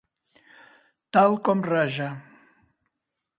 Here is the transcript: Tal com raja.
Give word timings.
Tal 1.17 1.37
com 1.49 1.61
raja. 1.67 2.09